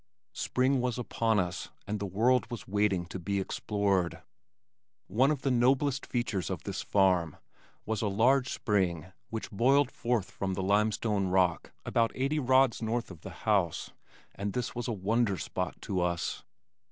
[0.33, 4.23] Spring was upon us and the world was waiting to be explored.
[5.05, 7.37] One of the noblest features of this farm
[7.85, 13.11] was a large spring which boiled forth from the limestone rock about eighty rods north
[13.11, 13.91] of the house,
[14.33, 16.43] and this was a wonder spot to us.